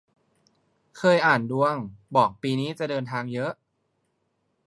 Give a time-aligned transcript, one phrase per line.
[0.97, 1.75] เคยอ่านดวง
[2.15, 3.51] บอกปีนี้จะเดินทางเยอะ